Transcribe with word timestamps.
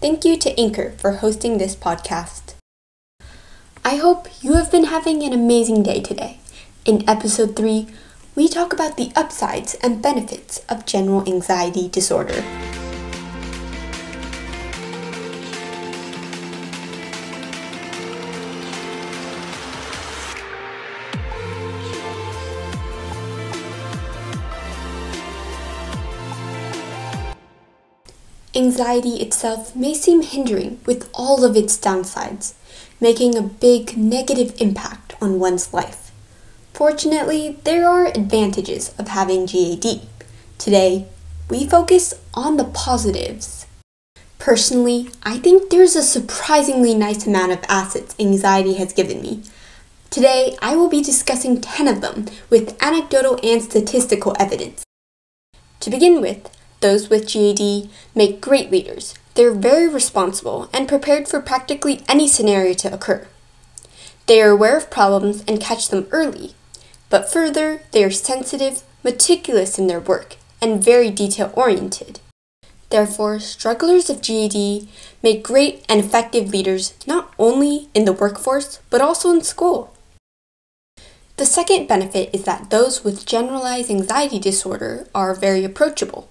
Thank 0.00 0.24
you 0.24 0.36
to 0.38 0.60
Anchor 0.60 0.92
for 0.92 1.14
hosting 1.14 1.58
this 1.58 1.74
podcast. 1.74 2.54
I 3.84 3.96
hope 3.96 4.28
you 4.40 4.52
have 4.54 4.70
been 4.70 4.84
having 4.84 5.24
an 5.24 5.32
amazing 5.32 5.82
day 5.82 6.00
today. 6.00 6.38
In 6.84 7.02
episode 7.08 7.56
3, 7.56 7.88
we 8.36 8.46
talk 8.46 8.72
about 8.72 8.96
the 8.96 9.10
upsides 9.16 9.74
and 9.82 10.00
benefits 10.00 10.60
of 10.68 10.86
general 10.86 11.28
anxiety 11.28 11.88
disorder. 11.88 12.44
Anxiety 28.58 29.20
itself 29.22 29.76
may 29.76 29.94
seem 29.94 30.20
hindering 30.20 30.80
with 30.84 31.08
all 31.14 31.44
of 31.44 31.54
its 31.54 31.78
downsides, 31.78 32.54
making 33.00 33.36
a 33.36 33.40
big 33.40 33.96
negative 33.96 34.52
impact 34.60 35.14
on 35.22 35.38
one's 35.38 35.72
life. 35.72 36.10
Fortunately, 36.74 37.60
there 37.62 37.88
are 37.88 38.06
advantages 38.06 38.92
of 38.98 39.06
having 39.06 39.46
GAD. 39.46 40.00
Today, 40.58 41.06
we 41.48 41.68
focus 41.68 42.14
on 42.34 42.56
the 42.56 42.64
positives. 42.64 43.64
Personally, 44.40 45.10
I 45.22 45.38
think 45.38 45.70
there's 45.70 45.94
a 45.94 46.02
surprisingly 46.02 46.96
nice 46.96 47.28
amount 47.28 47.52
of 47.52 47.64
assets 47.68 48.16
anxiety 48.18 48.74
has 48.74 48.92
given 48.92 49.22
me. 49.22 49.44
Today, 50.10 50.56
I 50.60 50.74
will 50.74 50.88
be 50.88 51.00
discussing 51.00 51.60
10 51.60 51.86
of 51.86 52.00
them 52.00 52.26
with 52.50 52.76
anecdotal 52.82 53.38
and 53.40 53.62
statistical 53.62 54.34
evidence. 54.40 54.82
To 55.78 55.90
begin 55.90 56.20
with, 56.20 56.50
those 56.80 57.08
with 57.08 57.32
GAD 57.32 57.88
make 58.14 58.40
great 58.40 58.70
leaders. 58.70 59.14
They're 59.34 59.52
very 59.52 59.88
responsible 59.88 60.68
and 60.72 60.88
prepared 60.88 61.28
for 61.28 61.40
practically 61.40 62.02
any 62.08 62.26
scenario 62.28 62.74
to 62.74 62.92
occur. 62.92 63.26
They 64.26 64.42
are 64.42 64.50
aware 64.50 64.76
of 64.76 64.90
problems 64.90 65.44
and 65.48 65.60
catch 65.60 65.88
them 65.88 66.06
early. 66.10 66.54
But 67.08 67.32
further, 67.32 67.82
they 67.92 68.04
are 68.04 68.10
sensitive, 68.10 68.82
meticulous 69.02 69.78
in 69.78 69.86
their 69.86 70.00
work, 70.00 70.36
and 70.60 70.84
very 70.84 71.10
detail 71.10 71.52
oriented. 71.54 72.20
Therefore, 72.90 73.38
strugglers 73.38 74.08
of 74.08 74.22
GAD 74.22 74.88
make 75.22 75.42
great 75.42 75.84
and 75.88 76.00
effective 76.00 76.50
leaders 76.50 76.94
not 77.06 77.32
only 77.38 77.88
in 77.94 78.04
the 78.04 78.12
workforce, 78.12 78.80
but 78.90 79.00
also 79.00 79.30
in 79.30 79.42
school. 79.42 79.94
The 81.36 81.46
second 81.46 81.86
benefit 81.86 82.30
is 82.32 82.44
that 82.44 82.70
those 82.70 83.04
with 83.04 83.24
generalized 83.24 83.90
anxiety 83.90 84.38
disorder 84.38 85.06
are 85.14 85.34
very 85.34 85.64
approachable. 85.64 86.28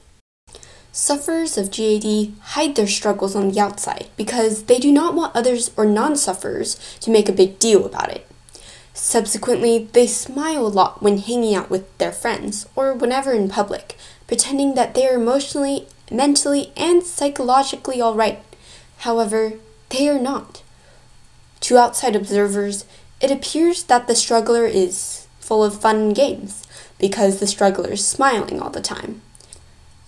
Sufferers 0.99 1.59
of 1.59 1.69
GAD 1.69 2.33
hide 2.41 2.75
their 2.75 2.87
struggles 2.87 3.35
on 3.35 3.51
the 3.51 3.59
outside 3.59 4.07
because 4.17 4.63
they 4.63 4.79
do 4.79 4.91
not 4.91 5.13
want 5.13 5.35
others 5.35 5.69
or 5.77 5.85
non 5.85 6.15
sufferers 6.15 6.75
to 7.01 7.11
make 7.11 7.29
a 7.29 7.31
big 7.31 7.59
deal 7.59 7.85
about 7.85 8.09
it. 8.09 8.27
Subsequently, 8.95 9.87
they 9.93 10.07
smile 10.07 10.65
a 10.65 10.67
lot 10.67 11.03
when 11.03 11.19
hanging 11.19 11.53
out 11.53 11.69
with 11.69 11.95
their 11.99 12.11
friends 12.11 12.67
or 12.75 12.95
whenever 12.95 13.31
in 13.31 13.47
public, 13.47 13.95
pretending 14.25 14.73
that 14.73 14.95
they 14.95 15.07
are 15.07 15.13
emotionally, 15.13 15.87
mentally, 16.09 16.73
and 16.75 17.03
psychologically 17.03 18.01
alright. 18.01 18.39
However, 18.97 19.53
they 19.89 20.09
are 20.09 20.19
not. 20.19 20.63
To 21.59 21.77
outside 21.77 22.15
observers, 22.15 22.85
it 23.21 23.29
appears 23.29 23.83
that 23.83 24.07
the 24.07 24.15
struggler 24.15 24.65
is 24.65 25.27
full 25.39 25.63
of 25.63 25.79
fun 25.79 25.97
and 25.97 26.15
games 26.15 26.65
because 26.97 27.39
the 27.39 27.45
struggler 27.45 27.91
is 27.91 28.03
smiling 28.03 28.59
all 28.59 28.71
the 28.71 28.81
time. 28.81 29.21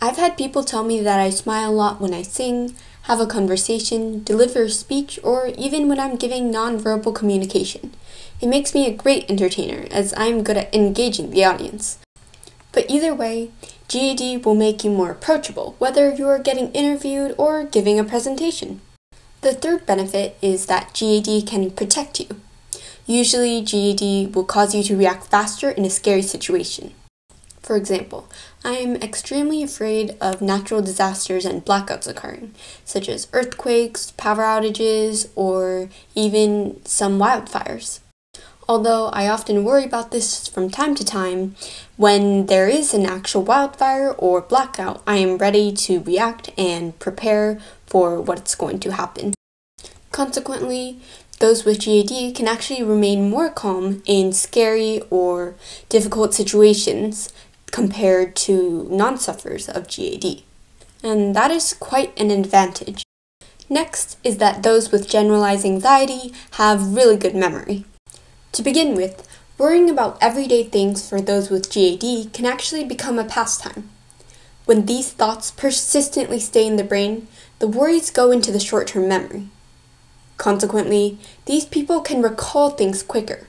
I've 0.01 0.15
had 0.15 0.37
people 0.37 0.63
tell 0.63 0.85
me 0.85 1.01
that 1.01 1.19
I 1.19 1.29
smile 1.29 1.71
a 1.71 1.73
lot 1.73 1.99
when 1.99 2.13
I 2.13 2.21
sing, 2.21 2.73
have 3.03 3.19
a 3.19 3.25
conversation, 3.25 4.23
deliver 4.23 4.63
a 4.63 4.69
speech, 4.69 5.19
or 5.23 5.47
even 5.57 5.89
when 5.89 5.99
I'm 5.99 6.15
giving 6.15 6.53
nonverbal 6.53 7.13
communication. 7.13 7.93
It 8.39 8.47
makes 8.47 8.73
me 8.73 8.87
a 8.87 8.93
great 8.93 9.29
entertainer 9.29 9.87
as 9.91 10.13
I'm 10.15 10.43
good 10.43 10.55
at 10.55 10.73
engaging 10.73 11.31
the 11.31 11.43
audience. 11.43 11.99
But 12.71 12.89
either 12.89 13.13
way, 13.13 13.51
GAD 13.89 14.45
will 14.45 14.55
make 14.55 14.85
you 14.85 14.91
more 14.91 15.11
approachable, 15.11 15.75
whether 15.79 16.13
you 16.13 16.27
are 16.27 16.39
getting 16.39 16.71
interviewed 16.71 17.35
or 17.37 17.65
giving 17.65 17.99
a 17.99 18.05
presentation. 18.05 18.79
The 19.41 19.53
third 19.53 19.85
benefit 19.85 20.37
is 20.41 20.67
that 20.67 20.93
GAD 20.93 21.45
can 21.45 21.71
protect 21.71 22.21
you. 22.21 22.27
Usually, 23.05 23.59
GAD 23.61 24.33
will 24.33 24.45
cause 24.45 24.73
you 24.73 24.83
to 24.83 24.95
react 24.95 25.27
faster 25.27 25.71
in 25.71 25.83
a 25.83 25.89
scary 25.89 26.21
situation. 26.21 26.93
For 27.69 27.75
example, 27.75 28.27
I 28.65 28.77
am 28.77 28.95
extremely 28.95 29.61
afraid 29.61 30.17
of 30.19 30.41
natural 30.41 30.81
disasters 30.81 31.45
and 31.45 31.63
blackouts 31.63 32.07
occurring, 32.07 32.55
such 32.83 33.07
as 33.07 33.27
earthquakes, 33.31 34.09
power 34.09 34.41
outages, 34.41 35.29
or 35.35 35.89
even 36.15 36.83
some 36.83 37.19
wildfires. 37.19 37.99
Although 38.67 39.09
I 39.09 39.27
often 39.27 39.63
worry 39.63 39.83
about 39.83 40.09
this 40.09 40.47
from 40.47 40.71
time 40.71 40.95
to 40.95 41.05
time, 41.05 41.55
when 41.95 42.47
there 42.47 42.67
is 42.67 42.95
an 42.95 43.05
actual 43.05 43.43
wildfire 43.43 44.13
or 44.17 44.41
blackout, 44.41 45.03
I 45.05 45.17
am 45.17 45.37
ready 45.37 45.71
to 45.71 45.99
react 45.99 46.49
and 46.57 46.97
prepare 46.97 47.59
for 47.85 48.19
what's 48.19 48.55
going 48.55 48.79
to 48.79 48.93
happen. 48.93 49.35
Consequently, 50.11 51.01
those 51.37 51.63
with 51.63 51.85
GAD 51.85 52.35
can 52.35 52.47
actually 52.47 52.83
remain 52.83 53.29
more 53.29 53.49
calm 53.49 54.01
in 54.05 54.33
scary 54.33 55.01
or 55.09 55.55
difficult 55.87 56.33
situations 56.33 57.31
compared 57.69 58.35
to 58.37 58.87
non 58.89 59.17
sufferers 59.17 59.69
of 59.69 59.87
GAD. 59.87 60.43
And 61.03 61.35
that 61.35 61.51
is 61.51 61.73
quite 61.73 62.19
an 62.19 62.31
advantage. 62.31 63.03
Next 63.69 64.17
is 64.23 64.37
that 64.37 64.63
those 64.63 64.91
with 64.91 65.09
generalized 65.09 65.65
anxiety 65.65 66.33
have 66.53 66.95
really 66.95 67.15
good 67.15 67.35
memory. 67.35 67.85
To 68.53 68.63
begin 68.63 68.95
with, 68.95 69.27
worrying 69.57 69.89
about 69.89 70.17
everyday 70.19 70.63
things 70.63 71.07
for 71.07 71.21
those 71.21 71.49
with 71.49 71.71
GAD 71.71 72.33
can 72.33 72.45
actually 72.45 72.83
become 72.83 73.19
a 73.19 73.23
pastime. 73.23 73.89
When 74.65 74.85
these 74.85 75.11
thoughts 75.11 75.51
persistently 75.51 76.39
stay 76.39 76.65
in 76.65 76.77
the 76.77 76.83
brain, 76.83 77.27
the 77.59 77.67
worries 77.67 78.09
go 78.11 78.31
into 78.31 78.51
the 78.51 78.59
short 78.59 78.87
term 78.87 79.07
memory. 79.07 79.49
Consequently, 80.37 81.17
these 81.45 81.65
people 81.65 82.01
can 82.01 82.21
recall 82.21 82.69
things 82.69 83.03
quicker. 83.03 83.48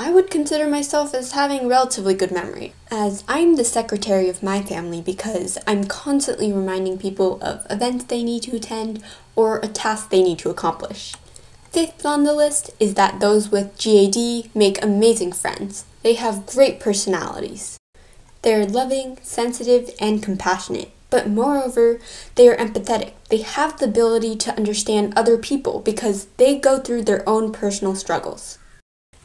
I 0.00 0.12
would 0.12 0.30
consider 0.30 0.68
myself 0.68 1.12
as 1.12 1.32
having 1.32 1.66
relatively 1.66 2.14
good 2.14 2.30
memory, 2.30 2.72
as 2.88 3.24
I'm 3.26 3.56
the 3.56 3.64
secretary 3.64 4.28
of 4.28 4.44
my 4.44 4.62
family 4.62 5.02
because 5.02 5.58
I'm 5.66 5.86
constantly 5.86 6.52
reminding 6.52 6.98
people 6.98 7.42
of 7.42 7.66
events 7.68 8.04
they 8.04 8.22
need 8.22 8.44
to 8.44 8.54
attend 8.54 9.02
or 9.34 9.58
a 9.58 9.66
task 9.66 10.10
they 10.10 10.22
need 10.22 10.38
to 10.38 10.50
accomplish. 10.50 11.14
Fifth 11.72 12.06
on 12.06 12.22
the 12.22 12.32
list 12.32 12.70
is 12.78 12.94
that 12.94 13.18
those 13.18 13.50
with 13.50 13.76
GAD 13.76 14.54
make 14.54 14.80
amazing 14.80 15.32
friends. 15.32 15.84
They 16.04 16.14
have 16.14 16.46
great 16.46 16.78
personalities. 16.78 17.76
They 18.42 18.54
are 18.54 18.66
loving, 18.66 19.18
sensitive, 19.22 19.90
and 20.00 20.22
compassionate. 20.22 20.92
But 21.10 21.28
moreover, 21.28 21.98
they 22.36 22.48
are 22.48 22.56
empathetic. 22.56 23.14
They 23.30 23.38
have 23.38 23.78
the 23.78 23.86
ability 23.86 24.36
to 24.36 24.56
understand 24.56 25.14
other 25.16 25.36
people 25.38 25.80
because 25.80 26.26
they 26.36 26.56
go 26.56 26.78
through 26.78 27.02
their 27.02 27.28
own 27.28 27.50
personal 27.50 27.96
struggles. 27.96 28.58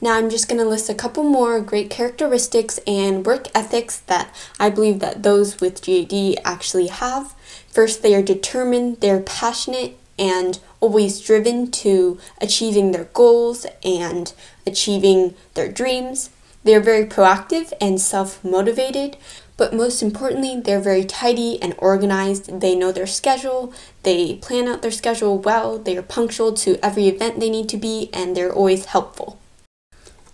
Now 0.04 0.16
I'm 0.18 0.30
just 0.30 0.50
going 0.50 0.60
to 0.60 0.68
list 0.68 0.90
a 0.90 0.94
couple 0.94 1.24
more 1.24 1.62
great 1.62 1.90
characteristics 1.90 2.78
and 2.86 3.26
work 3.26 3.48
ethics 3.56 4.00
that 4.08 4.36
I 4.60 4.70
believe 4.70 5.00
that 5.00 5.24
those 5.24 5.62
with 5.62 5.82
GAD 5.82 6.42
actually 6.44 6.88
have. 6.88 7.34
First, 7.70 8.04
they 8.04 8.14
are 8.14 8.22
determined, 8.22 9.00
they're 9.00 9.22
passionate 9.22 9.98
and 10.20 10.60
always 10.82 11.22
driven 11.22 11.72
to 11.72 12.20
achieving 12.42 12.92
their 12.92 13.06
goals 13.14 13.66
and 13.82 14.34
achieving 14.68 15.36
their 15.54 15.72
dreams. 15.72 16.32
They're 16.66 16.82
very 16.82 17.06
proactive 17.06 17.72
and 17.80 18.02
self-motivated, 18.02 19.16
but 19.56 19.74
most 19.74 20.04
importantly, 20.04 20.60
they're 20.60 20.82
very 20.82 21.06
tidy 21.06 21.62
and 21.62 21.76
organized. 21.78 22.60
They 22.60 22.76
know 22.76 22.92
their 22.92 23.08
schedule, 23.08 23.74
they 24.04 24.36
plan 24.36 24.68
out 24.68 24.82
their 24.82 24.92
schedule 24.92 25.38
well, 25.38 25.80
they 25.80 25.96
are 25.96 26.02
punctual 26.02 26.52
to 26.56 26.78
every 26.84 27.08
event 27.08 27.40
they 27.40 27.50
need 27.50 27.70
to 27.70 27.78
be, 27.78 28.10
and 28.12 28.36
they're 28.36 28.52
always 28.52 28.84
helpful. 28.88 29.40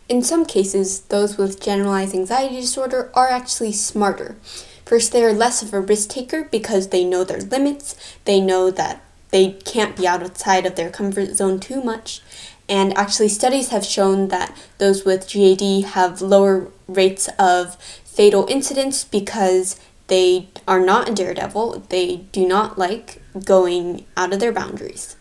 In 0.09 0.23
some 0.23 0.43
cases, 0.43 1.01
those 1.01 1.37
with 1.37 1.61
generalized 1.61 2.15
anxiety 2.15 2.61
disorder 2.61 3.11
are 3.13 3.29
actually 3.29 3.73
smarter. 3.73 4.37
First, 4.83 5.11
they 5.11 5.23
are 5.23 5.31
less 5.31 5.61
of 5.61 5.71
a 5.71 5.79
risk 5.79 6.09
taker 6.09 6.45
because 6.45 6.87
they 6.87 7.03
know 7.05 7.23
their 7.23 7.41
limits, 7.41 7.95
they 8.25 8.41
know 8.41 8.71
that 8.71 9.03
they 9.29 9.51
can't 9.51 9.95
be 9.95 10.07
outside 10.07 10.65
of 10.65 10.75
their 10.75 10.89
comfort 10.89 11.35
zone 11.35 11.59
too 11.59 11.83
much. 11.83 12.21
And 12.67 12.97
actually, 12.97 13.29
studies 13.29 13.69
have 13.69 13.85
shown 13.85 14.29
that 14.29 14.57
those 14.79 15.05
with 15.05 15.31
GAD 15.31 15.83
have 15.91 16.23
lower 16.23 16.71
rates 16.87 17.29
of 17.37 17.75
fatal 18.03 18.47
incidents 18.49 19.03
because 19.03 19.79
they 20.07 20.47
are 20.67 20.79
not 20.79 21.09
a 21.09 21.13
daredevil, 21.13 21.83
they 21.89 22.17
do 22.31 22.47
not 22.47 22.79
like 22.79 23.21
going 23.45 24.05
out 24.17 24.33
of 24.33 24.39
their 24.39 24.51
boundaries. 24.51 25.15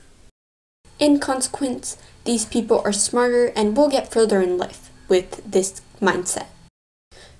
In 0.98 1.20
consequence, 1.20 1.96
these 2.24 2.44
people 2.44 2.82
are 2.84 2.92
smarter 2.92 3.52
and 3.54 3.76
will 3.76 3.88
get 3.88 4.10
further 4.10 4.42
in 4.42 4.58
life 4.58 4.90
with 5.08 5.40
this 5.50 5.80
mindset. 6.00 6.46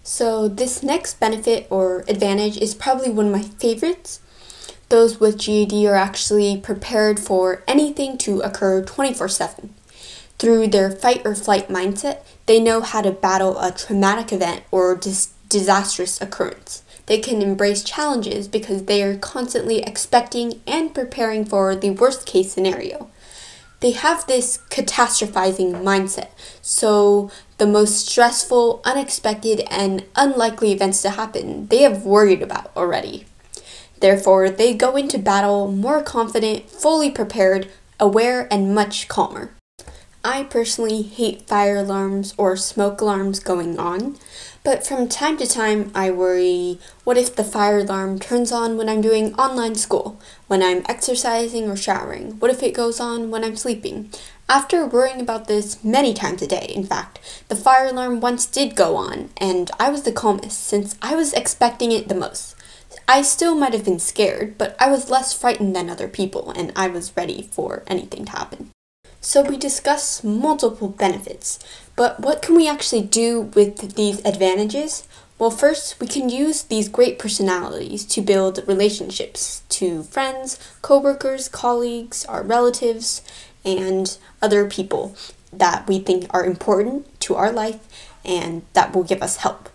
So, 0.04 0.48
this 0.48 0.82
next 0.82 1.18
benefit 1.18 1.66
or 1.68 2.04
advantage 2.08 2.56
is 2.56 2.74
probably 2.74 3.10
one 3.10 3.26
of 3.26 3.32
my 3.32 3.42
favorites. 3.42 4.20
Those 4.88 5.20
with 5.20 5.44
GAD 5.44 5.72
are 5.84 5.96
actually 5.96 6.56
prepared 6.56 7.20
for 7.20 7.62
anything 7.66 8.16
to 8.18 8.40
occur 8.40 8.82
24 8.84 9.28
7. 9.28 9.74
Through 10.38 10.68
their 10.68 10.90
fight 10.90 11.22
or 11.26 11.34
flight 11.34 11.68
mindset, 11.68 12.20
they 12.46 12.60
know 12.60 12.80
how 12.80 13.02
to 13.02 13.10
battle 13.10 13.58
a 13.58 13.72
traumatic 13.72 14.32
event 14.32 14.62
or 14.70 14.94
dis- 14.96 15.32
disastrous 15.48 16.20
occurrence. 16.20 16.84
They 17.06 17.18
can 17.18 17.42
embrace 17.42 17.82
challenges 17.82 18.46
because 18.46 18.84
they 18.84 19.02
are 19.02 19.16
constantly 19.16 19.80
expecting 19.82 20.60
and 20.66 20.94
preparing 20.94 21.44
for 21.44 21.74
the 21.74 21.90
worst 21.90 22.24
case 22.24 22.52
scenario. 22.52 23.10
They 23.80 23.92
have 23.92 24.26
this 24.26 24.58
catastrophizing 24.70 25.82
mindset, 25.82 26.30
so 26.60 27.30
the 27.58 27.66
most 27.66 28.08
stressful, 28.08 28.80
unexpected, 28.84 29.60
and 29.70 30.04
unlikely 30.16 30.72
events 30.72 31.00
to 31.02 31.10
happen 31.10 31.68
they 31.68 31.82
have 31.82 32.04
worried 32.04 32.42
about 32.42 32.72
already. 32.76 33.26
Therefore, 34.00 34.50
they 34.50 34.74
go 34.74 34.96
into 34.96 35.18
battle 35.18 35.70
more 35.70 36.02
confident, 36.02 36.68
fully 36.70 37.10
prepared, 37.10 37.68
aware, 38.00 38.48
and 38.52 38.74
much 38.74 39.06
calmer. 39.06 39.52
I 40.24 40.44
personally 40.44 41.02
hate 41.02 41.46
fire 41.46 41.76
alarms 41.76 42.34
or 42.36 42.56
smoke 42.56 43.00
alarms 43.00 43.38
going 43.38 43.78
on, 43.78 44.16
but 44.64 44.86
from 44.86 45.08
time 45.08 45.36
to 45.38 45.46
time 45.46 45.90
I 45.94 46.10
worry 46.10 46.78
what 47.04 47.16
if 47.16 47.34
the 47.34 47.44
fire 47.44 47.78
alarm 47.78 48.18
turns 48.18 48.52
on 48.52 48.76
when 48.76 48.88
I'm 48.88 49.00
doing 49.00 49.34
online 49.34 49.74
school, 49.74 50.20
when 50.46 50.62
I'm 50.62 50.84
exercising 50.88 51.68
or 51.70 51.76
showering? 51.76 52.38
What 52.38 52.50
if 52.50 52.62
it 52.62 52.74
goes 52.74 53.00
on 53.00 53.30
when 53.30 53.44
I'm 53.44 53.56
sleeping? 53.56 54.10
After 54.48 54.86
worrying 54.86 55.20
about 55.20 55.46
this 55.46 55.82
many 55.84 56.14
times 56.14 56.40
a 56.40 56.46
day, 56.46 56.72
in 56.74 56.84
fact, 56.84 57.18
the 57.48 57.56
fire 57.56 57.88
alarm 57.88 58.20
once 58.20 58.46
did 58.46 58.76
go 58.76 58.96
on, 58.96 59.28
and 59.36 59.70
I 59.78 59.90
was 59.90 60.04
the 60.04 60.12
calmest 60.12 60.64
since 60.64 60.96
I 61.02 61.14
was 61.14 61.34
expecting 61.34 61.92
it 61.92 62.08
the 62.08 62.14
most. 62.14 62.54
I 63.06 63.22
still 63.22 63.54
might 63.54 63.74
have 63.74 63.84
been 63.84 63.98
scared, 63.98 64.56
but 64.56 64.74
I 64.80 64.90
was 64.90 65.10
less 65.10 65.34
frightened 65.34 65.76
than 65.76 65.90
other 65.90 66.08
people, 66.08 66.50
and 66.50 66.72
I 66.74 66.88
was 66.88 67.16
ready 67.16 67.48
for 67.52 67.82
anything 67.86 68.24
to 68.24 68.32
happen. 68.32 68.70
So 69.28 69.42
we 69.42 69.58
discuss 69.58 70.24
multiple 70.24 70.88
benefits, 70.88 71.58
but 71.96 72.18
what 72.18 72.40
can 72.40 72.54
we 72.54 72.66
actually 72.66 73.02
do 73.02 73.42
with 73.42 73.94
these 73.94 74.24
advantages? 74.24 75.06
Well, 75.38 75.50
first, 75.50 76.00
we 76.00 76.06
can 76.06 76.30
use 76.30 76.62
these 76.62 76.88
great 76.88 77.18
personalities 77.18 78.06
to 78.06 78.22
build 78.22 78.64
relationships 78.66 79.64
to 79.68 80.04
friends, 80.04 80.58
coworkers, 80.80 81.46
colleagues, 81.50 82.24
our 82.24 82.42
relatives, 82.42 83.20
and 83.66 84.16
other 84.40 84.64
people 84.66 85.14
that 85.52 85.86
we 85.86 85.98
think 85.98 86.24
are 86.30 86.46
important 86.46 87.20
to 87.20 87.34
our 87.34 87.52
life 87.52 87.86
and 88.24 88.62
that 88.72 88.94
will 88.94 89.04
give 89.04 89.22
us 89.22 89.36
help. 89.36 89.68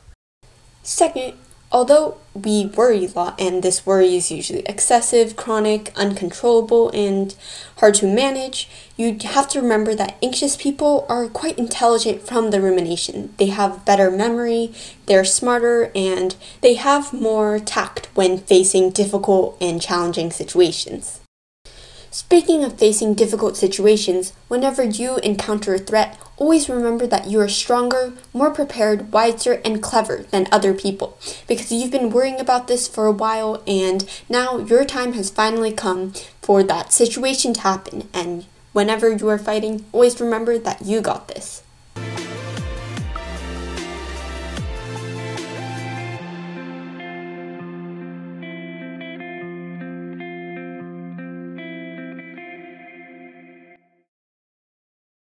Second, 0.81 1.33
Although 1.73 2.17
we 2.35 2.67
worry 2.67 3.05
a 3.05 3.09
lot, 3.09 3.41
and 3.41 3.63
this 3.63 3.83
worry 3.83 4.15
is 4.15 4.29
usually 4.29 4.61
excessive, 4.67 5.35
chronic, 5.35 5.91
uncontrollable, 5.95 6.91
and 6.91 7.35
hard 7.77 7.95
to 7.95 8.05
manage, 8.05 8.69
you 8.95 9.17
have 9.23 9.49
to 9.49 9.59
remember 9.59 9.95
that 9.95 10.15
anxious 10.21 10.55
people 10.55 11.03
are 11.09 11.27
quite 11.27 11.57
intelligent 11.57 12.21
from 12.21 12.51
the 12.51 12.61
rumination. 12.61 13.33
They 13.37 13.47
have 13.47 13.85
better 13.85 14.11
memory, 14.11 14.71
they're 15.07 15.25
smarter, 15.25 15.91
and 15.95 16.35
they 16.61 16.75
have 16.75 17.11
more 17.11 17.57
tact 17.57 18.07
when 18.13 18.37
facing 18.37 18.91
difficult 18.91 19.57
and 19.59 19.81
challenging 19.81 20.29
situations. 20.29 21.21
Speaking 22.11 22.63
of 22.63 22.77
facing 22.77 23.15
difficult 23.15 23.57
situations, 23.57 24.33
whenever 24.47 24.83
you 24.83 25.17
encounter 25.17 25.73
a 25.73 25.79
threat, 25.79 26.19
always 26.37 26.69
remember 26.69 27.07
that 27.07 27.27
you 27.27 27.39
are 27.39 27.47
stronger, 27.47 28.13
more 28.33 28.51
prepared, 28.51 29.11
wiser, 29.11 29.61
and 29.65 29.81
clever 29.81 30.25
than 30.31 30.47
other 30.51 30.73
people 30.73 31.17
because 31.47 31.71
you've 31.71 31.91
been 31.91 32.09
worrying 32.09 32.39
about 32.39 32.67
this 32.67 32.87
for 32.87 33.05
a 33.05 33.11
while 33.11 33.63
and 33.67 34.07
now 34.29 34.57
your 34.57 34.85
time 34.85 35.13
has 35.13 35.29
finally 35.29 35.71
come 35.71 36.13
for 36.41 36.63
that 36.63 36.93
situation 36.93 37.53
to 37.53 37.61
happen. 37.61 38.09
And 38.13 38.45
whenever 38.73 39.11
you 39.11 39.27
are 39.29 39.37
fighting, 39.37 39.85
always 39.91 40.19
remember 40.19 40.57
that 40.59 40.83
you 40.85 41.01
got 41.01 41.27
this. 41.27 41.62